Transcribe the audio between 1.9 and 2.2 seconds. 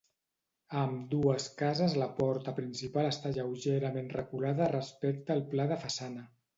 la